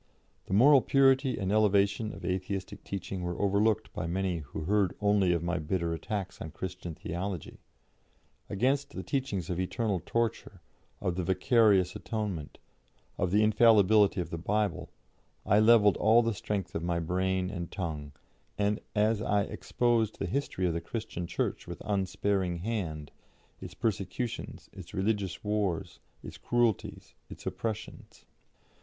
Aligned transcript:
The 0.47 0.55
moral 0.55 0.81
purity 0.81 1.37
and 1.37 1.51
elevation 1.51 2.11
of 2.11 2.25
Atheistic 2.25 2.83
teaching 2.83 3.21
were 3.21 3.39
overlooked 3.39 3.93
by 3.93 4.07
many 4.07 4.39
who 4.39 4.61
heard 4.61 4.95
only 4.99 5.31
of 5.31 5.43
my 5.43 5.59
bitter 5.59 5.93
attacks 5.93 6.41
on 6.41 6.49
Christian 6.49 6.95
theology. 6.95 7.59
Against 8.49 8.95
the 8.95 9.03
teachings 9.03 9.51
of 9.51 9.59
eternal 9.59 10.01
torture, 10.03 10.59
of 11.01 11.17
the 11.17 11.23
vicarious 11.23 11.95
atonement, 11.95 12.57
of 13.19 13.29
the 13.29 13.43
infallibility 13.43 14.19
of 14.19 14.31
the 14.31 14.39
Bible, 14.39 14.89
I 15.45 15.59
levelled 15.59 15.97
all 15.97 16.23
the 16.23 16.33
strength 16.33 16.73
of 16.73 16.81
my 16.81 16.99
brain 16.99 17.51
and 17.51 17.69
tongue, 17.71 18.13
and 18.57 18.79
I 18.95 19.41
exposed 19.43 20.17
the 20.17 20.25
history 20.25 20.65
of 20.65 20.73
the 20.73 20.81
Christian 20.81 21.27
Church 21.27 21.67
with 21.67 21.79
unsparing 21.85 22.57
hand, 22.65 23.11
its 23.59 23.75
persecutions, 23.75 24.67
its 24.73 24.95
religious 24.95 25.43
wars, 25.43 25.99
its 26.23 26.39
cruelties, 26.39 27.13
its 27.29 27.45
oppressions. 27.45 28.25